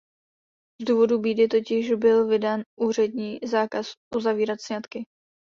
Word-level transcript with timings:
Z 0.81 0.83
důvodu 0.85 1.19
bídy 1.19 1.47
totiž 1.47 1.91
byl 1.93 2.27
vydán 2.27 2.61
úřední 2.79 3.39
zákaz 3.45 3.91
uzavírat 4.15 4.61
sňatky. 4.61 5.05